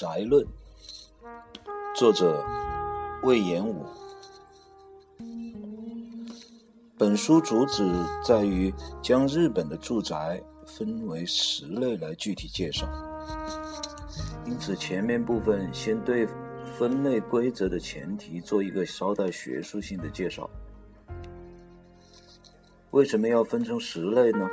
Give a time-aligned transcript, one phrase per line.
[0.00, 0.42] 宅论》，
[1.94, 2.42] 作者
[3.22, 3.84] 魏延武。
[6.96, 7.84] 本书主旨
[8.24, 12.88] 在于将日本的住宅分为十类来具体介绍，
[14.46, 16.26] 因此前面部分先对
[16.78, 20.48] 分类规则的前提做一个稍带学术性的介绍。
[22.92, 24.48] 为什么要分成十类呢？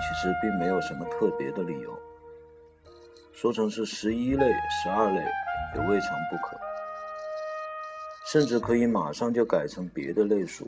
[0.00, 1.98] 其实并没有什么特别的理由，
[3.36, 5.20] 说成是十一类、十二类
[5.74, 6.58] 也未尝不可，
[8.32, 10.66] 甚至可以马上就改成别的类数。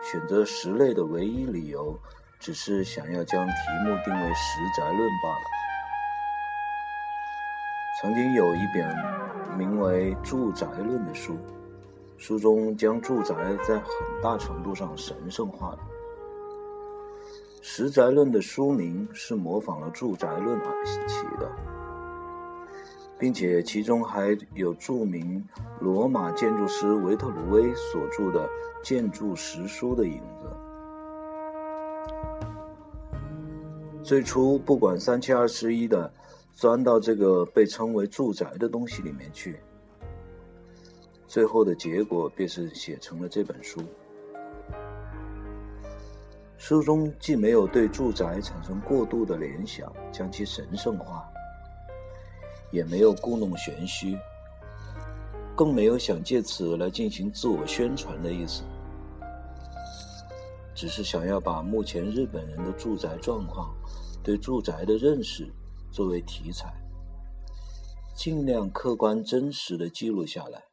[0.00, 1.98] 选择十类的唯一理由，
[2.38, 3.52] 只是想要将题
[3.84, 5.44] 目定为“十宅论”罢了。
[8.00, 11.36] 曾经有一本名为《住宅论》的书。
[12.18, 13.34] 书中将住宅
[13.66, 15.78] 在很大程度上神圣化了，
[17.62, 21.50] 《十宅论》的书名是模仿了《住宅论》而起的，
[23.18, 25.46] 并且其中还有著名
[25.78, 28.46] 罗马建筑师维特鲁威所著的
[28.82, 30.50] 《建筑实书》的影子。
[34.02, 36.10] 最初不管三七二十一的
[36.54, 39.60] 钻到这个被称为住宅的东西里面去。
[41.26, 43.82] 最后的结果便是写成了这本书。
[46.62, 51.26] 书中既没有对住宅产生过度的联想，将其神圣化，
[52.70, 54.14] 也没有故弄玄虚，
[55.56, 58.62] 更没有想借此来进行自我宣传的意思，
[60.74, 63.74] 只是想要把目前日本人的住宅状况、
[64.22, 65.50] 对住宅的认识
[65.90, 66.70] 作为题材，
[68.14, 70.69] 尽量客观真实的记录下来。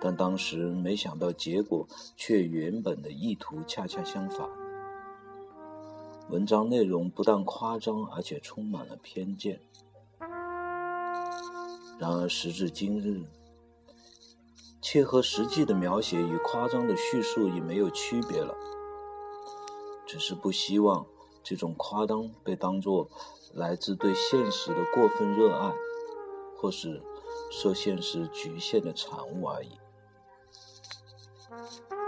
[0.00, 1.86] 但当时没想到，结果
[2.16, 4.48] 却原本的意图恰恰相反。
[6.30, 9.60] 文章内容不但夸张，而且充满了偏见。
[11.98, 13.24] 然而时至今日，
[14.80, 18.54] 切合实际的描写与夸张的叙述已没有区别了。
[20.06, 21.04] 只是不希望
[21.42, 23.10] 这种夸张被当作
[23.52, 25.74] 来自对现实的过分热爱，
[26.56, 27.02] 或是
[27.50, 29.72] 受现实局限的产物而已。
[31.68, 31.98] 大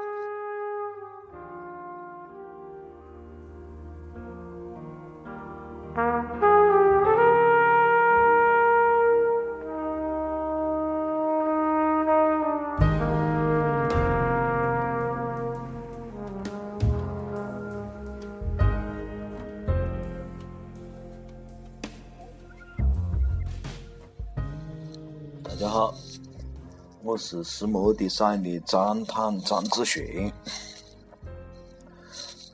[27.20, 30.32] 是石磨的山的张坦张子轩，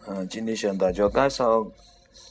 [0.08, 1.64] 嗯，今天向大家介绍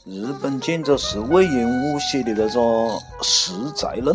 [0.04, 2.62] 日本建筑师魏延武写的那种
[3.22, 4.14] 《石宅论》。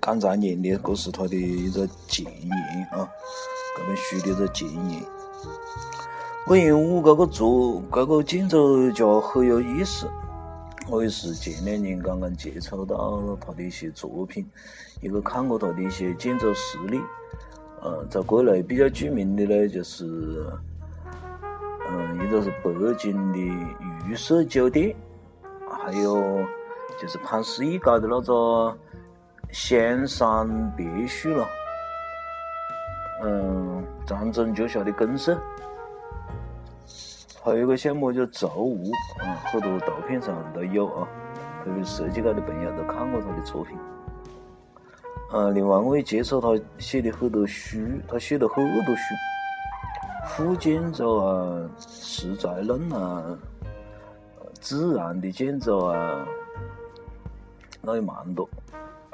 [0.00, 3.08] 刚才念的，这是他的一个前言啊，
[3.76, 5.00] 这本书的一个前言。
[6.48, 10.08] 魏延武这个作，这个建筑家很有意思。
[10.88, 14.48] 我也是前两年刚刚接触到他的一些作品，
[15.00, 17.00] 一个看过他的一些建筑实例。
[17.82, 20.04] 呃，在国内比较著名的呢，就是，
[21.88, 23.38] 嗯，一个是北京的
[24.08, 24.94] 玉舍酒店，
[25.68, 26.44] 还有
[27.00, 28.78] 就是潘石屹搞的那个
[29.50, 31.46] 香山别墅了，
[33.24, 35.36] 嗯，长征脚下的公社。
[37.46, 38.90] 还有一个项目叫周屋，
[39.22, 41.06] 嗯，很多图片上都有啊，
[41.64, 43.78] 特别设计界的朋友都看过他的作品。
[45.30, 47.78] 啊，另外我也接触他写的很多书，
[48.08, 49.14] 他写的很多书，
[50.26, 53.38] 副建筑啊、实在论啊、
[54.54, 56.26] 自然的建筑啊，
[57.80, 58.42] 那也蛮多。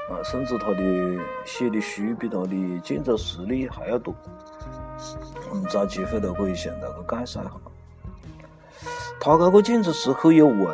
[0.09, 4.15] 啊，甚至他的写的书比他的建筑实例还要多。
[5.51, 7.72] 我们找机会都可以向大家介绍一下。
[9.25, 10.67] 他这个建筑师很有味，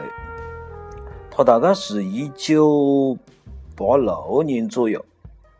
[1.30, 3.14] 他大概是一九
[3.76, 5.04] 八六年左右，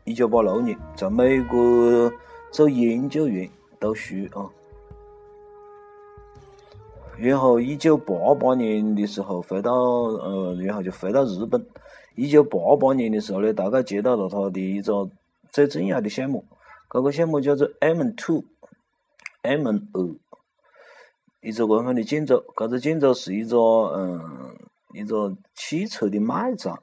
[0.05, 2.11] 一九八六年在美国
[2.50, 3.46] 做研究员
[3.79, 4.49] 读书啊，
[7.19, 11.62] 然后一九八八年的时候回到呃，然后就回到日本。
[12.14, 15.11] 一九八八年的时候呢，大概接到了他的一个
[15.52, 16.43] 最重要的项目，
[16.90, 20.27] 这个项目叫做 M Two，M 二。
[21.40, 24.56] 一座官方的建筑，这个建筑是一座嗯，
[24.93, 26.82] 一座汽车的卖场。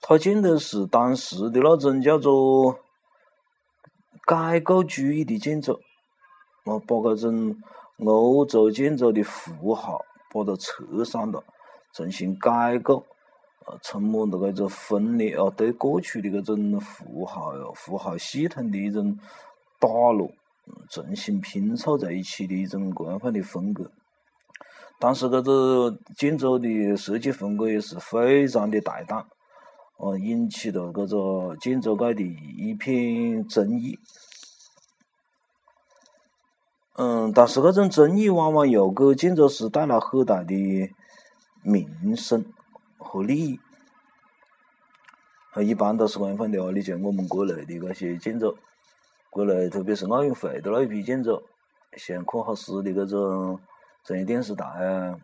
[0.00, 2.80] 它建的是当时的那种叫做
[4.26, 5.78] 解构主义的建筑，
[6.64, 7.56] 我把这种
[7.98, 11.44] 欧洲建筑的符号把它拆散了，
[11.92, 12.94] 重新改革，
[13.66, 19.18] 呃，充满了搿种分裂啊，对过去的搿种符号哟、符号系统的一种
[19.78, 20.32] 打落，
[20.88, 23.90] 重新拼凑在一起的一种官方的风格。
[24.98, 29.26] 当时搿个建筑的设计风格也是非常的大胆，
[29.96, 33.98] 哦，引起了搿个建筑界的一片争议。
[36.96, 40.54] 嗯，但是搿种争议往往又给建筑师带来很大的
[41.62, 42.44] 名声
[42.98, 43.58] 和利益。
[45.64, 48.56] 一般都是官方的哦，你像我们国内的这些建筑，
[49.30, 51.40] 国内特别是奥运会的那一批建筑，
[51.96, 53.60] 像科哈斯的这种
[54.04, 55.16] 商业电视台啊，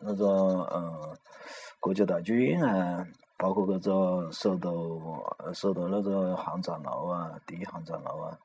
[0.00, 0.28] 那种
[0.74, 1.16] 嗯
[1.78, 3.06] 国家大剧院啊，
[3.36, 5.24] 包括搿个首都
[5.54, 8.38] 首都那个航站楼啊，第一航站楼啊。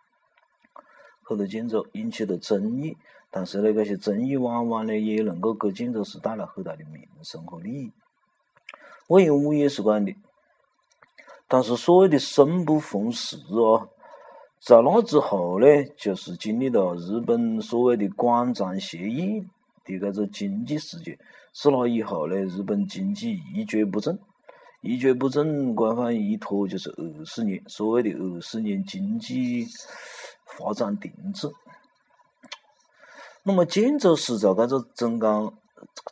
[1.23, 2.95] 很多建筑引起了争议，
[3.31, 7.91] 但是呢，搿些争议往往呢也能够给建筑师带来很大的名声和利益。
[9.07, 10.15] 魏延武也是这样的，
[11.47, 13.89] 但是所谓的生不逢时哦，
[14.65, 15.67] 在那之后呢，
[15.97, 19.41] 就是经历了日本所谓的广场协议
[19.83, 21.17] 的搿个经济事件，
[21.53, 24.17] 自那以后呢，日本经济一蹶不振，
[24.81, 29.67] 一蹶不振，官方一拖就是二十年，所谓的二十年经济。
[30.55, 31.49] 发展停滞。
[33.41, 35.51] 那么建筑师在搿个中间，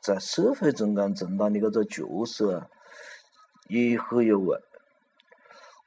[0.01, 2.67] 在社会中间承担的搿个角色啊，
[3.67, 4.57] 也很有味。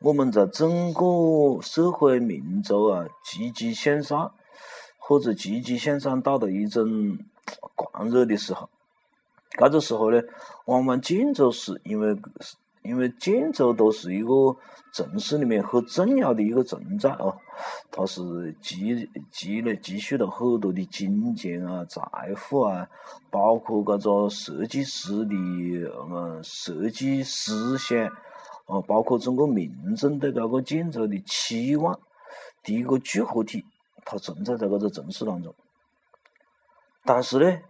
[0.05, 4.35] 我们在整个社会民族啊积极向上，
[4.99, 7.17] 或者积极向上到一种
[7.75, 8.69] 狂热的时候，
[9.57, 10.21] 搿个时候呢，
[10.67, 12.15] 往往建筑师因为。
[12.87, 14.31] 因为建筑都是一个
[14.93, 17.35] 城市里面很重要的一个存在哦，
[17.91, 22.87] 它是积积累积蓄了很多的金钱啊、财富啊，
[23.31, 25.35] 包括搿个设计师的
[26.11, 28.07] 嗯设计思想，
[28.67, 32.01] 哦，包括整个民众对搿个建筑的期望
[32.63, 33.65] 的一个聚合体，
[34.05, 35.55] 它存在在搿个城市当中。
[37.05, 37.61] 但是呢，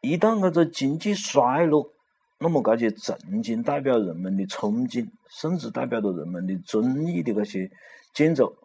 [0.00, 1.92] 一旦搿个经济衰落，
[2.38, 7.70] 那么，这些曾经代表人们的憧憬，甚至代表着人们的尊意的这些
[8.12, 8.56] 建筑，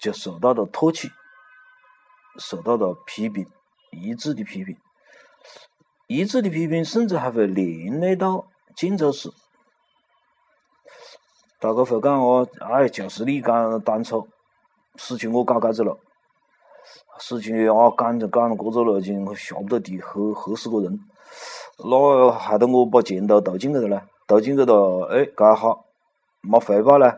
[0.00, 1.08] 就受到了唾弃，
[2.36, 3.46] 受到了批评，
[3.92, 4.76] 一致的批评，
[6.08, 9.30] 一致的批评，甚至还会连累到建筑师。
[11.60, 14.28] 大家会讲哦，哎，就是你讲当初
[14.96, 15.98] 事情我搞搿子了，
[17.18, 20.98] 事情啊赶就赶了搿个路径，下不得地，吓吓死个人。
[21.78, 25.86] 那害得我把钱都投进去了，投进去了，哎，刚好
[26.42, 27.10] 没回报呢，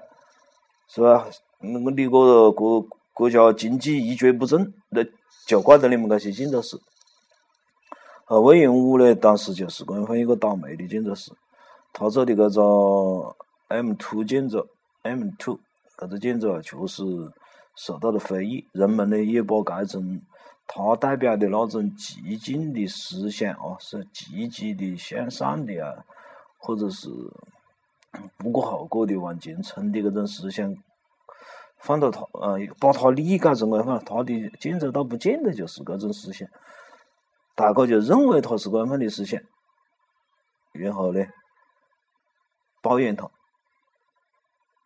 [0.89, 1.27] 是吧？
[1.59, 5.05] 那么你个国国家经济一蹶不振，那
[5.47, 6.79] 就怪得你们这些建筑师。
[8.27, 11.33] 啊，魏延武呢，当时就是官方一个倒霉的建筑师，
[11.99, 13.37] 他做的搿个
[13.69, 14.69] M two 建筑
[15.01, 15.59] ，M two
[15.97, 17.03] 搿个建筑，确实
[17.75, 20.21] 受到了非议，人们呢也把搿种。
[20.69, 26.05] 他代表的那种激进的思想啊，是积极的、向上的啊，
[26.59, 27.09] 或者是
[28.37, 30.75] 不顾后果的往前冲的搿种思想，
[31.79, 36.49] 放到他呃，把他理解成为放他的建筑倒不见得就是搿种思想，
[37.55, 39.41] 大家就认为他是官方的思想，
[40.73, 41.25] 然后呢，
[42.87, 43.29] 抱怨他，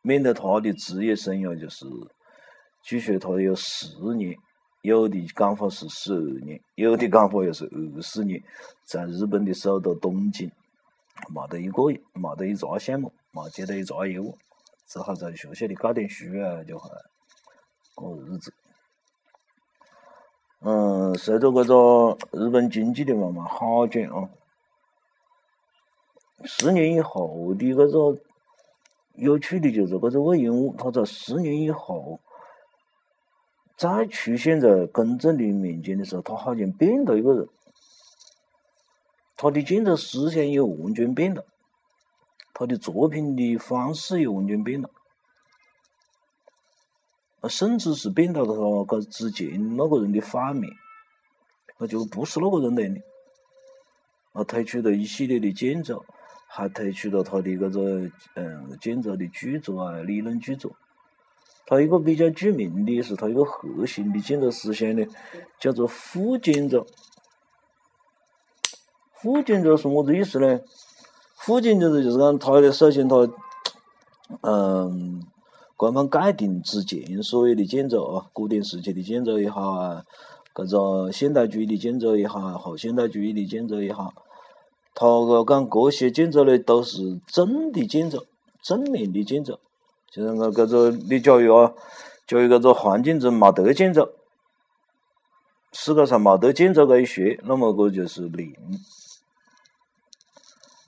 [0.00, 1.84] 免得他的职业生涯就是，
[2.82, 4.34] 据说他有十年。
[4.82, 8.42] 有的讲法是十二年，有的讲法又是二十年，
[8.86, 10.50] 在日本的首都东京，
[11.28, 11.82] 没得一个，
[12.14, 14.38] 没得一个项目，没接到一个业务，
[14.86, 16.88] 只好在学校里搞点书啊，就还
[17.94, 18.54] 过日子。
[20.60, 24.30] 嗯，随着这个日本经济的慢慢好转啊，
[26.44, 28.20] 十年以后的搿个
[29.14, 32.20] 有趣的就是搿个魏延武，他在十年以后。
[33.76, 37.48] 再出现在公众的面前的时候，他好像变了一个人，
[39.38, 41.46] 他的建筑思想也完全变了，
[42.52, 44.90] 他的作品的方式也完全变了，
[47.40, 50.70] 啊，甚至是变到了他之前那个人的反面，
[51.78, 53.00] 那就不是那个人了。
[54.32, 56.04] 啊，推出了一系列的建筑，
[56.52, 60.72] 还推出了他的搿个嗯建筑的著作啊，理论著作。
[61.64, 65.06] 他一个比较著名的是他一个核心的建筑思想呢，
[65.60, 66.84] 叫做复建筑。
[69.12, 70.58] 复建筑是么子意思呢？
[71.36, 73.16] 复建筑就是讲，他的首先他，
[74.40, 75.22] 嗯，
[75.76, 80.04] 官方界定之前所有的建筑啊，古典时期的建筑也好啊，
[80.52, 84.12] 搿个现代主义的建筑也好，后现代主义的建筑也好，
[84.94, 88.26] 他个讲搿些建筑呢，都是正的建筑，
[88.62, 89.58] 正面的建筑。
[90.10, 91.72] 就是讲搿个，你假如啊，
[92.26, 94.08] 假如搿个环境中冇得建筑，
[95.72, 98.54] 世界上冇得建筑搿一说，那么搿就是零。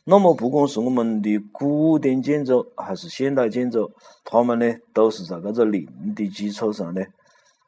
[0.04, 3.92] 那么不管是我们的古典建筑还是现代建筑，
[4.24, 7.00] 他们呢都是在搿个零的基础上呢，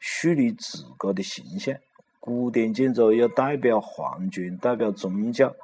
[0.00, 1.76] 树立自己的形象。
[2.18, 5.54] 古典建筑要代表皇权，代表宗教，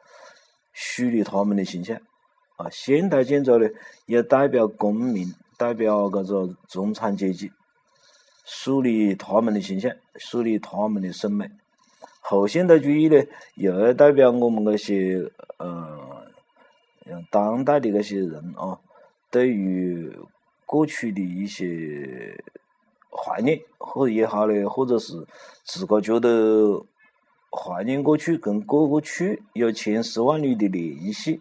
[0.73, 1.99] 树立他们的形象。
[2.57, 3.69] 啊，现代建筑呢，
[4.07, 7.51] 也代表公民，代表搿个中产阶级，
[8.45, 11.51] 树立他们的形象，树立他们的审美。
[12.21, 13.23] 后现代主义呢，
[13.55, 16.09] 又要代表我们搿些呃。
[17.29, 18.79] 当代的那些人啊，
[19.33, 20.17] 对于
[20.65, 22.41] 过去的一些
[23.11, 25.27] 怀念，或者也好呢，或者是
[25.65, 26.81] 自个觉得
[27.51, 31.41] 怀念过去，跟过过去有千丝万缕的联系，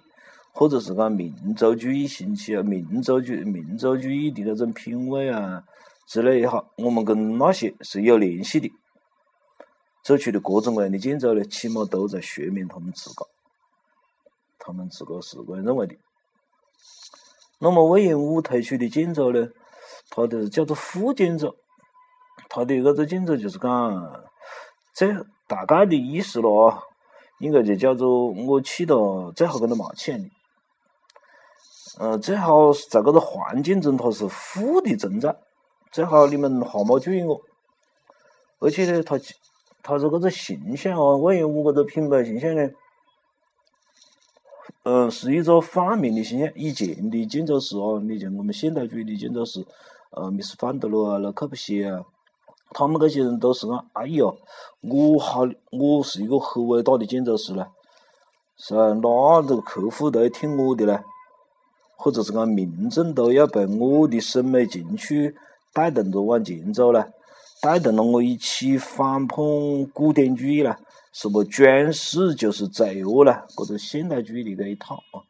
[0.52, 5.64] 或者是讲民族主义兴起啊，民族主民族主义的那种品味啊
[6.08, 8.72] 之类也好，我们跟那些是有联系的，
[10.04, 13.28] 做出的各种各样的建筑呢，起码都在说明他们自个。
[14.58, 15.96] 他们自个是这样认为的。
[17.60, 19.48] 那么魏延武推出的建筑呢，
[20.10, 21.56] 它的叫做复建筑，
[22.50, 24.24] 它的那个建筑就是讲，
[24.94, 26.84] 这大概的意思咯啊，
[27.40, 30.30] 应该就叫做我去了最好跟他冒起样的，
[32.00, 35.36] 嗯，最好是在搿个环境中它是负的存在，
[35.92, 37.42] 最好你们哈冇注意我，
[38.60, 39.20] 而且呢，它
[39.82, 42.70] 它这个个形象啊，魏延武搿个品牌形象呢。
[44.84, 46.50] 嗯，是一个反面的形象。
[46.56, 49.66] 以前的建筑师啊，你像我们现代主义的建筑师，
[50.12, 52.06] 呃，米斯范德罗啊、那柯布西啊，
[52.72, 54.26] 他们这些人都是讲，哎呀，
[54.82, 57.66] 我好，我是一个很伟大的建筑师嘞，
[58.58, 61.00] 是啊，那这个客户都要听我的嘞，
[61.98, 65.36] 或者是讲民众都要被我的审美情趣
[65.74, 67.06] 带动着往前走嘞，
[67.62, 69.38] 带动了我一起反叛
[69.94, 70.76] 古典主义嘞。
[71.12, 75.26] 什么装饰就是罪恶了，搿个现代主义的这一套啊。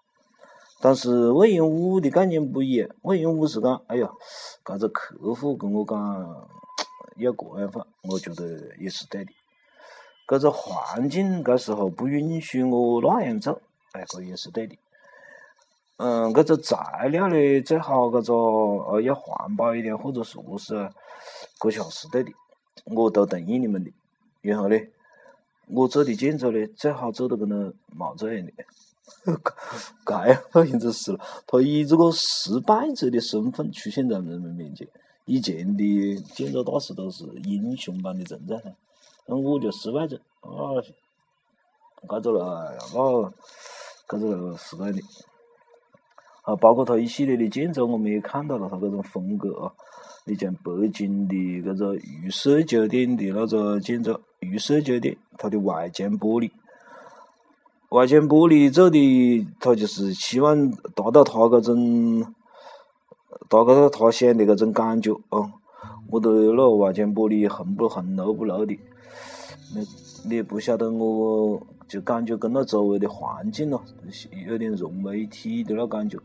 [0.82, 4.10] 但是魏延武的概念不一样，魏延武是讲，哎呀，
[4.66, 5.98] 搿个客户跟我讲
[7.20, 9.32] 要这样法，我觉得也是对的。
[10.28, 13.62] 搿个环境搿时候不允许我那样做，
[13.94, 14.76] 哎，搿也是对的。
[15.98, 18.34] 嗯，搿个材料呢，最好搿个
[18.92, 20.74] 呃要环保一点，或者说是，
[21.60, 22.32] 搿些是对的，
[22.86, 23.92] 我都同意你们的。
[24.42, 24.78] 然后呢？
[25.72, 27.56] 我做的建筑呢，最好做得跟他
[27.96, 28.52] 冇这样的，
[30.04, 31.20] 搿好像就是了。
[31.46, 34.88] 他以这个失败者的身份出现在人们面前。
[35.30, 38.60] 以前的建筑大师都是英雄般的存在，
[39.28, 40.20] 那我就失败者。
[40.42, 40.74] 啊，
[42.08, 43.32] 搿个了，那
[44.08, 45.00] 搿个是这样的。
[46.42, 49.72] 啊，包括他一系列的建筑，我们也看到了他搿种风格啊。
[50.26, 54.20] 你像北京的搿个玉色酒店的那个建筑。
[54.40, 56.50] 绿色酒店，它的外墙玻璃，
[57.90, 62.34] 外墙玻璃做的，它就是希望达到它搿种，
[63.50, 65.52] 达到他想的搿种感觉啊。
[66.12, 68.80] 我对那外墙玻璃红不红、绿不绿的，
[69.76, 69.88] 你
[70.24, 73.84] 你也不晓得，我就感觉跟那周围的环境咯，
[74.48, 76.18] 有点融为一体的那感觉。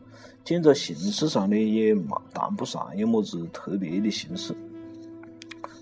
[0.43, 4.55] 建筑形式上呢，也嘛谈不上有么子特别的形式，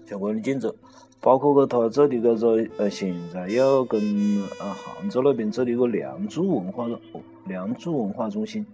[0.06, 0.74] 像这样的建筑。
[1.22, 4.02] 包括个他做的搿个呃，现在要跟
[4.60, 6.86] 呃杭州那边做的一个梁祝文化
[7.46, 8.66] 梁祝文化中心，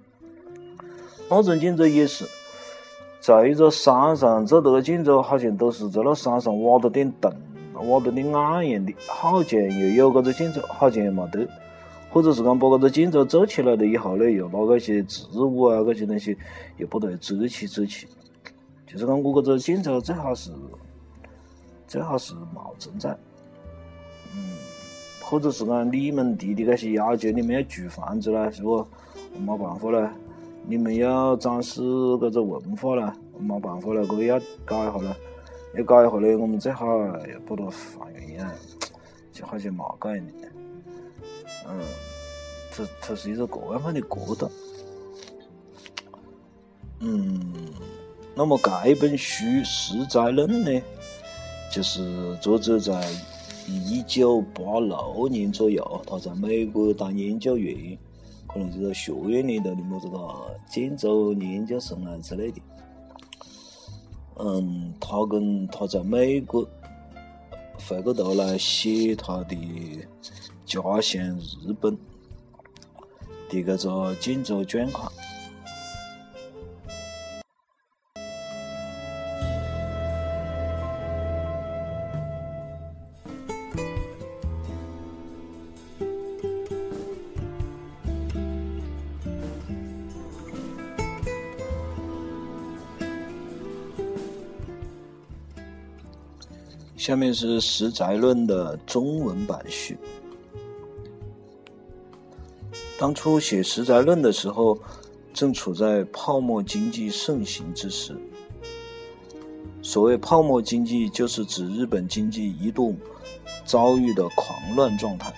[1.29, 2.25] 那种建筑也是
[3.19, 7.33] 在一个山上做的建筑，好像都是在那山上挖的点洞，
[7.89, 11.47] 挖的点暗样的，好像又有搿个建筑，好像又冇得，
[12.09, 16.37] 或者是讲把搿个建筑做起来了以后呢，又拿搿些植物啊搿些东西
[16.77, 18.07] 又把它遮起遮起，
[18.87, 20.51] 就是讲我搿个建筑最好是。
[21.87, 23.09] 最好是冇存在，
[24.35, 24.53] 嗯，
[25.23, 28.85] 或者是讲你们提的那些要求，你们要住房子啦，是不？
[29.43, 30.13] 冇办法啦，
[30.69, 35.17] 你们要展示搿个文化啦，冇办法啦，搿个要改一下啦，
[35.75, 38.53] 要改一下呢，我们最好要把它还原啊，
[39.31, 40.47] 就好像冇改样的，
[41.67, 41.81] 嗯，
[42.71, 44.47] 这这是一个各样的过程，
[46.99, 47.41] 嗯，
[48.35, 50.81] 那么这本书《实在论》呢？
[51.71, 52.93] 就是作者在
[53.67, 57.97] 一九八六年左右，他在美国当研究员，
[58.51, 62.59] 可能就是学院里头的么子个建筑研究生啊之类的。
[64.37, 66.67] 嗯，他跟他在美国
[67.87, 69.55] 回过头来写他的
[70.65, 71.97] 家乡日本，
[73.49, 75.11] 递个个锦州卷款。
[97.09, 99.97] 下面是《实宅论》的中文版序。
[102.99, 104.77] 当初写《实宅论》的时候，
[105.33, 108.15] 正处在泡沫经济盛行之时。
[109.81, 112.95] 所谓泡沫经济，就是指日本经济一度
[113.65, 115.33] 遭遇的狂乱状态，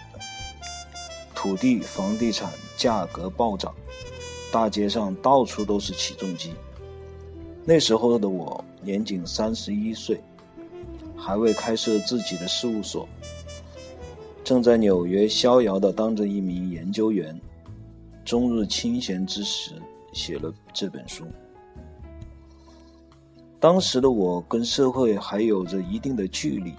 [1.33, 3.73] 土地、房地产价格暴涨，
[4.51, 6.51] 大街上到处都是起重机。
[7.63, 10.21] 那时候的我年仅三十一岁。
[11.23, 13.07] 还未开设自己的事务所，
[14.43, 17.39] 正在纽约逍遥的当着一名研究员，
[18.25, 19.73] 终日清闲之时
[20.13, 21.23] 写了这本书。
[23.59, 26.73] 当时的我跟社会还有着一定的距离，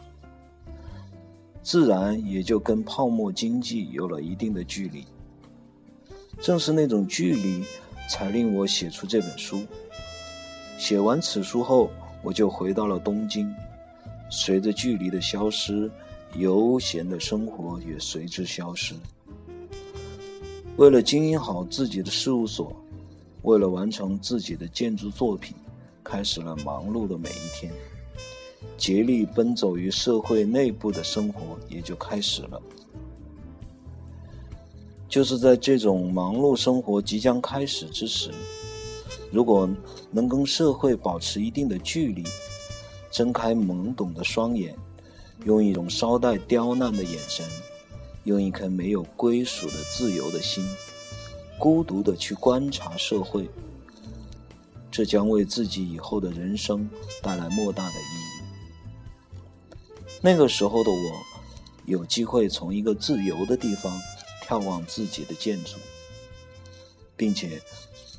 [1.62, 5.06] 自然也就跟泡沫经济有了一定的距离。
[6.40, 7.62] 正是那种距离，
[8.10, 9.62] 才令我写出这本书。
[10.76, 11.88] 写完此书后，
[12.24, 13.48] 我就回到了东京。
[14.34, 15.90] 随着距离的消失，
[16.36, 18.94] 悠闲的生活也随之消失。
[20.78, 22.74] 为了经营好自己的事务所，
[23.42, 25.54] 为了完成自己的建筑作品，
[26.02, 27.70] 开始了忙碌的每一天。
[28.78, 32.60] 竭力奔走于社会内部的生活也就开始了。
[35.10, 38.30] 就是在这种忙碌生活即将开始之时，
[39.30, 39.68] 如果
[40.10, 42.24] 能跟社会保持一定的距离。
[43.12, 44.74] 睁开懵懂的双眼，
[45.44, 47.46] 用一种稍带刁难的眼神，
[48.24, 50.66] 用一颗没有归属的自由的心，
[51.58, 53.46] 孤独的去观察社会，
[54.90, 56.88] 这将为自己以后的人生
[57.20, 59.76] 带来莫大的意义。
[60.22, 60.96] 那个时候的我，
[61.84, 64.00] 有机会从一个自由的地方
[64.46, 65.76] 眺望自己的建筑，
[67.14, 67.60] 并且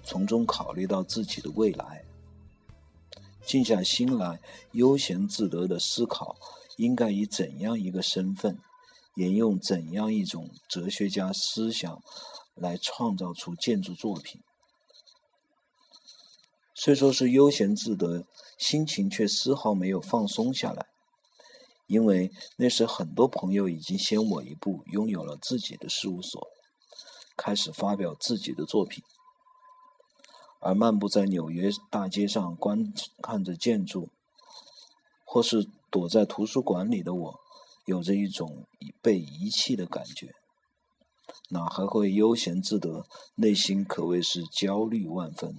[0.03, 2.02] 从中考虑到自己的未来。
[3.45, 4.39] 静下心来，
[4.71, 6.35] 悠闲自得的思考，
[6.77, 8.57] 应该以怎样一个身份，
[9.15, 12.01] 沿用怎样一种哲学家思想，
[12.55, 14.41] 来创造出建筑作品。
[16.73, 18.25] 虽说是悠闲自得，
[18.57, 20.87] 心情却丝毫没有放松下来，
[21.87, 26.47] 因为那时很多朋友已经先我一步，拥有了自己的事务所，
[27.37, 29.03] 开始发表自己的作品。
[30.63, 34.09] 而漫步在纽约大街上观看着建筑，
[35.25, 37.39] 或是躲在图书馆里的我，
[37.85, 38.65] 有着一种
[39.01, 40.33] 被遗弃的感觉，
[41.49, 43.05] 哪还会悠闲自得？
[43.35, 45.57] 内心可谓是焦虑万分。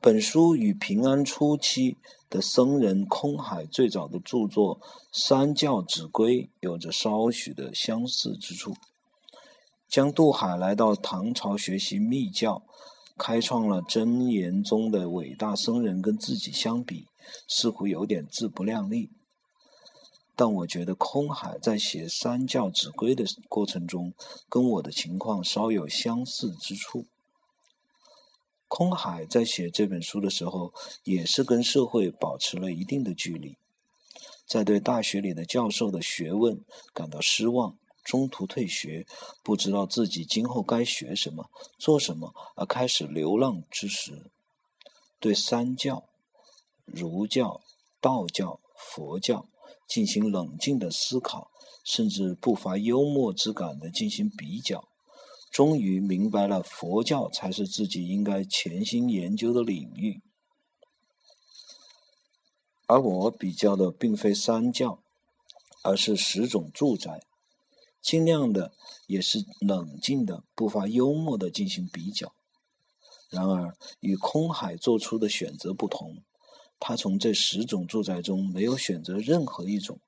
[0.00, 1.96] 本书与平安初期
[2.28, 4.80] 的僧人空海最早的著作
[5.12, 8.74] 《三教指归》有着稍许的相似之处。
[9.88, 12.62] 将渡海来到唐朝学习密教，
[13.16, 17.06] 开创了真言宗的伟大僧人，跟自己相比，
[17.48, 19.10] 似乎有点自不量力。
[20.34, 24.12] 但我觉得空海在写三教指归的过程中，
[24.50, 27.06] 跟我的情况稍有相似之处。
[28.68, 33.56] 空海在写这本书的时候，也是跟社会保持了一定的距离，
[34.44, 36.60] 在对大学里的教授的学问
[36.92, 37.78] 感到失望。
[38.06, 39.04] 中途退学，
[39.42, 44.30] 不知道自己今后该学什么、做什么，而开始流浪之时，
[45.18, 46.04] 对三教——
[46.86, 47.60] 儒教、
[48.00, 49.48] 道教、佛教
[49.88, 51.50] 进行冷静的思考，
[51.84, 54.88] 甚至不乏幽默之感的进行比较，
[55.50, 60.22] 终于明白了佛教才是自己应该潜心研究的领域。
[62.86, 65.00] 而我比较的并非三教，
[65.82, 67.20] 而是十种住宅。
[68.06, 68.72] 尽量的
[69.08, 72.32] 也是冷静的，不乏幽默的进行比较。
[73.30, 76.22] 然而，与空海做出的选择不同，
[76.78, 79.98] 他从这十种住宅中没有选择任何一种。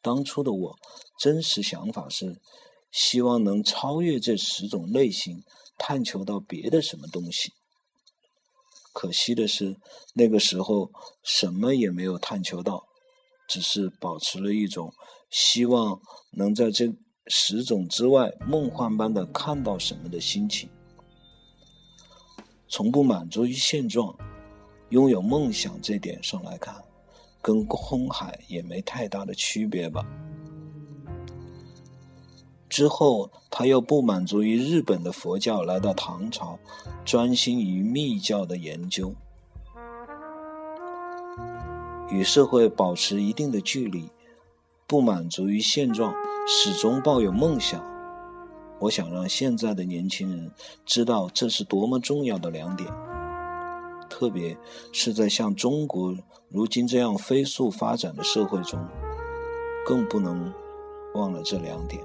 [0.00, 0.78] 当初的我，
[1.18, 2.40] 真实想法是
[2.92, 5.42] 希望能超越这十种类型，
[5.76, 7.52] 探求到别的什么东西。
[8.92, 9.76] 可惜的是，
[10.14, 10.92] 那个时候
[11.24, 12.86] 什么也没有探求到。
[13.46, 14.94] 只是保持了一种
[15.34, 16.94] 希望能在这
[17.26, 20.68] 十种之外梦幻般的看到什么的心情，
[22.68, 24.16] 从不满足于现状，
[24.90, 26.76] 拥有梦想这点上来看，
[27.42, 30.06] 跟空海也没太大的区别吧。
[32.68, 36.56] 之后，他又不满足于日本的佛教，来到唐朝，
[37.04, 39.12] 专心于密教的研究，
[42.08, 44.08] 与社会保持一定的距离，
[44.94, 46.14] 不满足于现状，
[46.46, 47.84] 始终抱有梦想。
[48.78, 50.52] 我想让现在的年轻人
[50.86, 52.88] 知道，这是多么重要的两点，
[54.08, 54.56] 特别
[54.92, 56.14] 是在像中国
[56.48, 58.78] 如今这样飞速发展的社会中，
[59.84, 60.54] 更不能
[61.14, 62.00] 忘了这两点。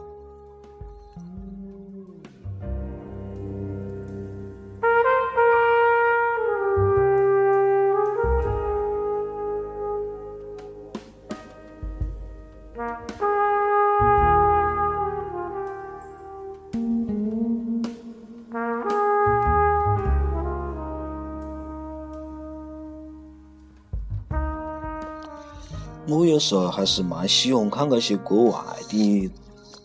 [26.40, 28.58] 时候还是蛮喜欢看那些国外
[28.90, 29.32] 的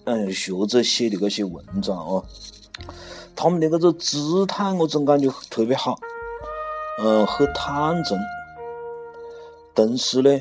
[0.04, 2.24] 嗯学者写的那些文章哦，
[3.34, 5.98] 他们的那个姿态我总感觉特别好，
[7.02, 8.18] 嗯，很坦诚，
[9.74, 10.40] 但是呢，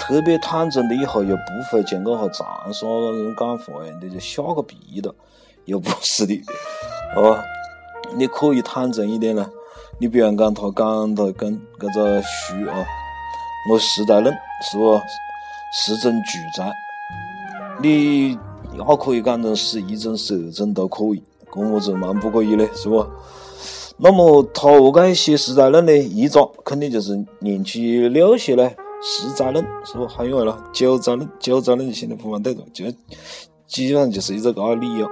[0.00, 5.14] 特别坦诚的以后又不会像个哈长沙人讲话一样的就下个逼的，
[5.64, 6.42] 又不是的，
[7.16, 7.38] 哦，
[8.16, 9.48] 你可以坦诚一点呢，
[9.98, 12.84] 你比如讲他讲的跟这个书啊。
[13.70, 14.32] 我实在冷，
[14.70, 15.00] 是不？
[15.74, 16.70] 是阵巨灾，
[17.80, 18.32] 你
[18.76, 23.06] 也可以讲成是一阵蛇阵都可以，搿么子蛮不可以的，是不？
[23.96, 25.96] 那么他何解写实在冷呢？
[25.96, 28.70] 一早肯定就是年纪六些呢，
[29.02, 30.06] 实在冷，是不？
[30.06, 32.84] 还因为了久在冷，久在冷现在不蛮对着，就
[33.66, 35.08] 基本上就是一个个理由。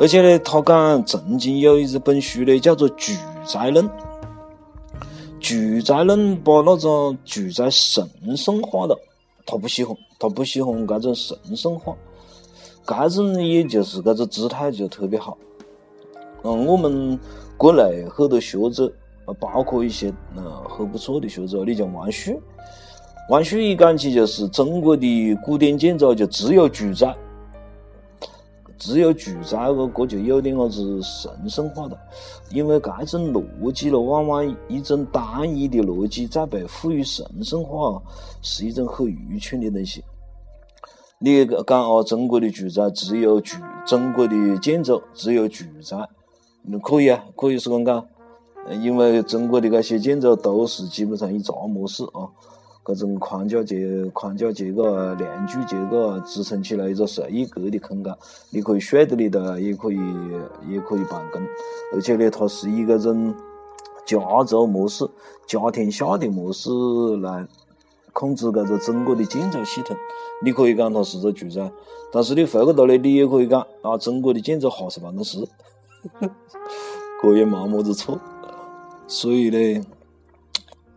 [0.00, 3.86] 而且呢，他讲曾经有一本书呢，叫做《巨灾论》。
[5.40, 8.98] 住宅论把那种住宅神圣化了，
[9.44, 11.94] 他不喜欢，他不喜欢这种神圣化，
[12.84, 15.36] 这种也就是这个姿态就特别好。
[16.42, 17.18] 嗯，我们
[17.56, 18.92] 国内很多学者，
[19.38, 22.38] 包括一些嗯很不错的学者，你像王旭，
[23.28, 27.14] 王旭一讲起就是中国的古典建筑就只有住宅。
[28.78, 31.98] 只有住宅个，个就有点么子神圣化的，
[32.50, 38.00] 因为这种逻辑了，往往一种单一的逻辑再被赋予神圣化，
[38.42, 40.04] 是一种很愚蠢的东西。
[41.18, 45.96] 你讲哦，中国的住宅只有住，中国的建筑只有巨灾，
[46.82, 48.06] 可以啊，可以是这讲，
[48.82, 52.28] 因为中国的那些建筑都是基本上一杂模式啊。
[52.86, 58.14] 各种框架结框架结构啊，梁柱结构啊，支撑起来一个十一格的空间，
[58.50, 59.96] 你可以睡在里头，也可以
[60.68, 61.42] 也可以办公，
[61.92, 63.34] 而且呢，它是以这种
[64.04, 65.04] 家族模式、
[65.48, 66.70] 家天下的模式
[67.20, 67.44] 来
[68.12, 69.96] 控制这个中国的建筑系统。
[70.44, 71.68] 你可以讲它是个住宅，
[72.12, 75.44] 但是你回过头来，你也可以讲啊，中国的建筑哈是办公室，
[77.20, 78.20] 这也没么子错。
[79.08, 79.84] 所以呢。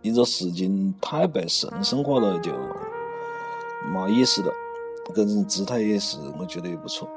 [0.02, 2.52] 一个事情太被神圣化了，就
[3.94, 4.54] 没意思了。
[5.16, 7.08] 这种姿态也是，我觉得也不错。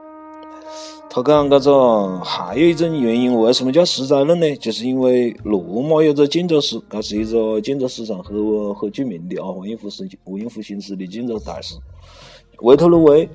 [1.11, 4.57] 他讲这个还有一种原因，为什么叫实在论呢？
[4.57, 11.75] 就是因为罗马有个建筑师，他是一个建筑史上很很著名的啊，文艺复兴文艺复兴时的建筑大师
[12.61, 13.29] 维特鲁威。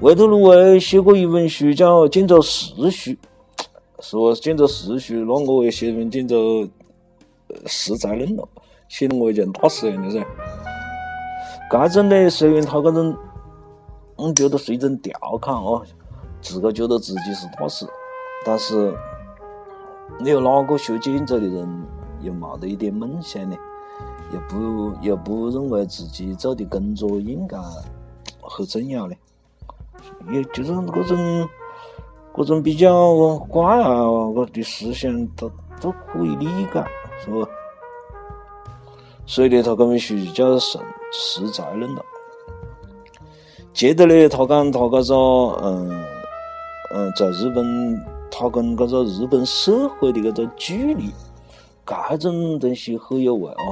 [0.00, 3.10] 维特鲁威写过一本书叫《建筑史书》，
[4.00, 4.34] 说？
[4.34, 6.68] 建筑史书，那我也写一本建筑
[7.66, 8.46] 实在论了。
[8.88, 10.24] 写得我一件大事样的噻，
[11.70, 13.16] 这种呢，虽然他这种，
[14.16, 15.82] 我觉得是一种调侃哦，
[16.40, 17.86] 自个觉得自己是大师，
[18.44, 18.94] 但是
[20.18, 21.86] 你有哪个学建筑的人
[22.20, 23.56] 又没得一点梦想呢？
[24.32, 27.56] 又不又不认为自己做的工作应该
[28.42, 29.14] 很重要呢？
[30.32, 31.48] 也就是各种
[32.32, 36.84] 各种比较怪啊，我的思想都都可以理解，
[37.24, 37.46] 是不？
[39.28, 40.80] 所以呢，他这本书就叫《神
[41.12, 42.04] 实在论》了。
[43.72, 45.12] 接着呢，他讲他这个
[45.62, 46.04] 嗯
[46.94, 51.12] 嗯，在日本，他跟这个日本社会的这个距离，
[51.84, 53.62] 这种东西很有味啊。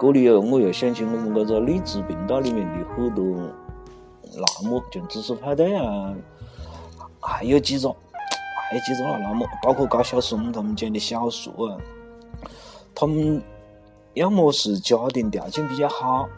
[0.00, 6.14] 这里又我又想起我们这个励志频道里面的很多栏目，像知识派对啊，
[7.20, 7.94] 还有几种，
[8.70, 11.76] 还有几个栏目，包括高晓松他们讲的小说啊，
[12.94, 13.42] 他们。
[14.14, 16.28] 要么是家庭条件比较好，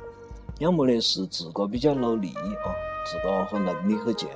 [0.59, 2.71] 要么呢是自个比较努力啊，
[3.05, 4.29] 自个和能力很强。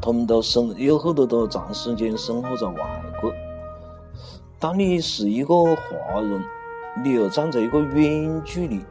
[0.00, 3.30] 他们都生有很多都长时间生活在外国。
[4.58, 6.42] 当你是一个华人，
[7.04, 8.82] 你又站在一个远距离，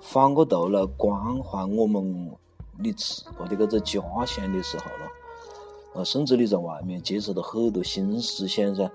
[0.00, 2.30] 反过头来关怀我们
[2.78, 8.88] 你自个的这个家乡的时候了，啊，甚至你在外面接触到很多新思想噻，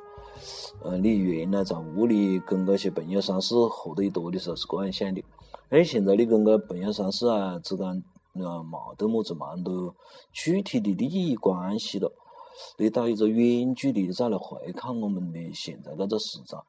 [0.82, 5.24] 呃，你原来在屋里跟那些朋友三四合到一坨的时候是这样想的，
[5.70, 9.96] 哎，现在你跟个朋友三四啊之间啊冇得么子蛮多
[10.32, 12.12] 具体的利益关系了。
[12.78, 16.66] 你到一个远距离再来回看我们的现在这个市场，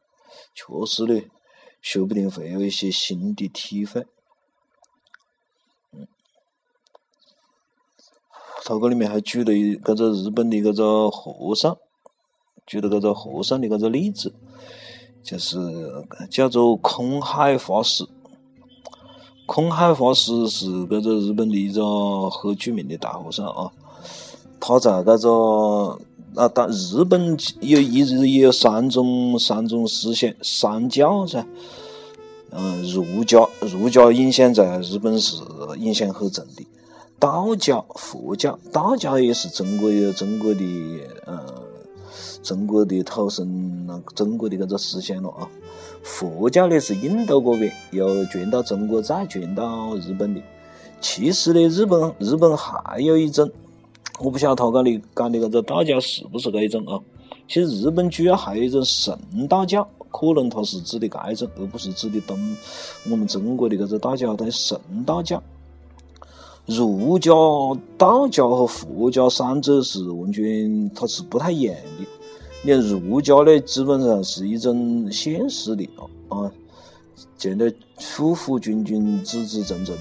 [0.55, 1.23] 确实呢，
[1.83, 4.07] 说不定会有一些新的体会。
[5.93, 6.09] 嗯，
[8.65, 11.77] 他这里面还举了一个日本的这个和尚，
[12.66, 14.33] 举了这个和尚的这个例子，
[15.22, 15.59] 就是
[16.31, 18.07] 叫做空海法师。
[19.46, 23.70] 空海法师是这个日本的一个很著名的大和尚啊。
[24.59, 25.98] 他在这个
[26.37, 31.44] 啊，但日本有一日也有三种三种思想三教噻，
[32.50, 35.37] 嗯，儒家儒家影响在日本是
[35.79, 36.66] 影响很重的，
[37.18, 40.64] 道教、佛教，道教也是中国有中国的
[41.27, 41.38] 嗯，
[42.42, 45.48] 中国的土生那中国的这个思想了啊，
[46.03, 50.40] 佛教呢是印度这边又传到中国再传到日本的，
[51.00, 53.50] 其实呢，日本日本还有一种。
[54.20, 57.00] 我不晓得他讲的讲的搿个道教是不是搿一种啊？
[57.48, 62.38] 其实日本主要还有一种神道教，可能它是指的搿一种，而不是指的东
[63.11, 64.37] 我们中国的搿个道教。
[64.37, 65.42] 它神道教、
[66.66, 67.31] 儒家、
[67.98, 72.07] 道教和佛教三者是完全它是不太一样的。
[72.62, 76.53] 你看儒家呢，基本上是一种现实的啊啊，
[77.37, 79.94] 强调夫夫君君，子子正正，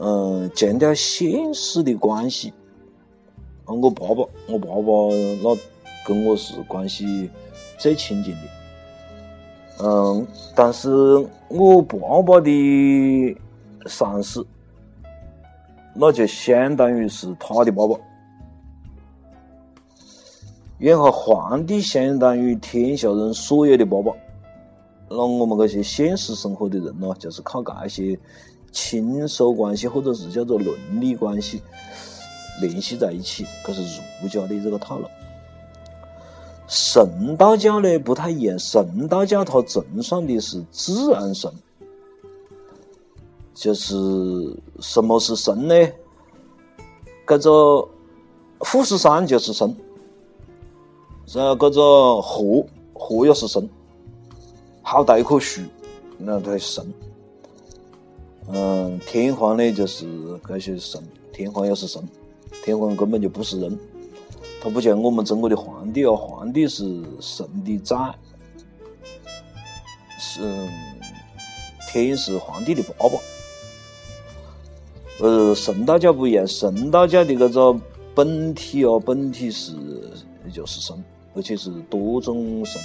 [0.00, 2.50] 嗯，强调现实的关系。
[3.66, 5.54] 啊我爸爸，我爸爸那
[6.06, 7.28] 跟我是关系
[7.78, 9.84] 最亲近的。
[9.84, 10.88] 嗯，但是
[11.48, 13.36] 我爸爸的
[13.84, 14.46] 上司，
[15.98, 17.94] 那就相当于是他的爸爸。
[20.78, 24.12] 然后皇帝相当于天下人所有的爸爸。
[25.08, 28.18] 那我们这些现实生活的人呢，就是靠这些
[28.72, 31.62] 亲属关系，或者是叫做伦理关系。
[32.60, 35.06] 联系在一起，这是儒家的这个套路。
[36.66, 41.50] 神道教呢不太一样，神道教它崇尚的是自然神，
[43.56, 43.94] 就是
[44.80, 45.74] 什么是神呢？
[47.26, 47.88] 这个
[48.60, 49.74] 富士山就是神，
[51.32, 53.66] 然后这个河河也是神，
[54.82, 55.62] 好大一棵树，
[56.18, 56.94] 那它是神。
[58.48, 60.06] 嗯，天皇呢就是
[60.46, 62.06] 这些神，天皇也是神。
[62.62, 63.78] 天皇根本就不是人，
[64.60, 66.84] 他不像我们中国的皇帝哦，皇帝是
[67.20, 68.14] 神的崽，
[70.18, 70.68] 是
[71.90, 73.18] 天是皇帝的爸爸。
[75.20, 77.80] 呃，神道教不一样，神道教的这个
[78.14, 79.72] 本体哦，本体是
[80.52, 82.80] 就是神，而且是多种神。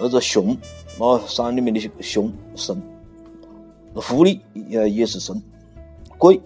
[0.00, 0.56] 那个熊
[0.98, 2.80] 啊，山里面的熊神，
[3.94, 5.40] 狐狸也也是神，
[6.16, 6.40] 鬼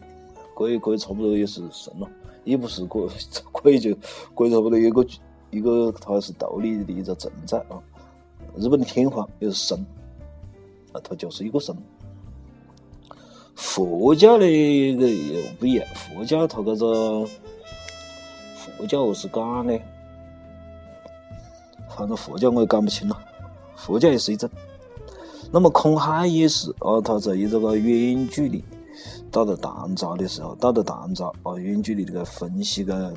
[0.54, 2.08] 鬼鬼差不多也是神了。
[2.44, 3.08] 也不是鬼，
[3.52, 3.96] 鬼就
[4.34, 5.06] 鬼差不多一个
[5.50, 7.78] 一个，他是道理的一个存在啊。
[8.56, 9.78] 日本的天皇也是神
[10.92, 11.72] 啊，他就是一个神。
[13.54, 14.96] 佛教呢又
[15.58, 17.26] 不一样，佛教它这个
[18.56, 19.78] 佛教何是讲呢？
[21.96, 23.18] 反正佛教我也讲不清了，
[23.76, 24.48] 佛教也是一种。
[25.50, 28.64] 那么空海也是啊，他在以这个远距离。
[29.30, 33.12] 到了唐朝的时候，到了唐朝啊，远距离这个分析个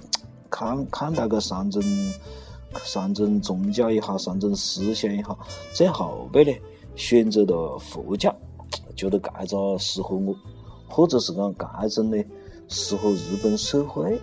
[0.50, 1.82] 看看待个三种
[2.84, 5.38] 三种宗教也好，三种思想也好，
[5.74, 6.52] 最后背呢
[6.95, 8.34] 选择了佛教，
[8.95, 10.36] 觉得这个适合我，
[10.88, 12.23] 或者是讲这种呢
[12.67, 14.19] 适合日本社会，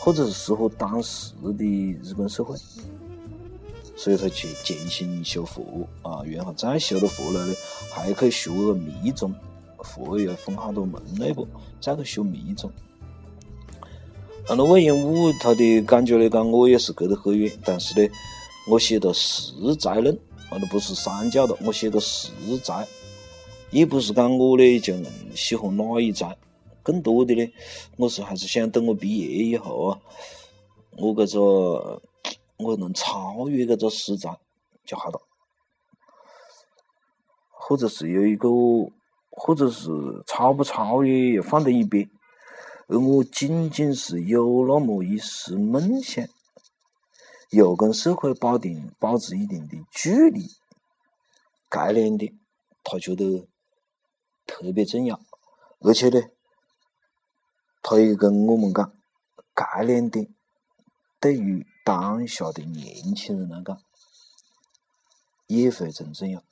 [0.00, 1.64] 或者是适合当时的
[2.02, 2.56] 日本社会。
[3.98, 7.54] 所以他去潜心修佛啊，然后再修了佛了呢，
[7.90, 9.34] 还可以学个密宗，
[9.82, 11.48] 佛又分好多门类不？
[11.80, 12.70] 再去修密宗。
[14.48, 18.06] 按照魏延武他的感觉来讲，我也是隔得很远，但是呢，
[18.68, 20.16] 我写的实在论，
[20.50, 22.30] 啊，都不是三教的，我写的实
[22.62, 22.86] 在，
[23.70, 24.94] 也不是讲我呢就
[25.34, 26.36] 喜欢哪一在，
[26.82, 27.52] 更多的呢，
[27.96, 30.00] 我是还是想等我毕业以后啊，
[30.98, 32.02] 我这个。
[32.58, 34.34] 我能超越这个实在
[34.86, 35.20] 就好了，
[37.50, 38.48] 或者是有一个，
[39.28, 39.90] 或者是
[40.26, 42.08] 超不超越又放在一边，
[42.88, 46.26] 而我仅仅是有那么一丝梦想，
[47.50, 50.50] 有跟社会保定保持一定的距离，
[51.68, 52.34] 概念的，
[52.82, 53.48] 他觉得
[54.46, 55.20] 特别重要，
[55.80, 56.20] 而且呢，
[57.82, 58.92] 他也跟我们讲，
[59.54, 60.34] 这两点
[61.20, 63.80] 对于当下的年轻人来讲
[65.46, 66.42] 也非常重要。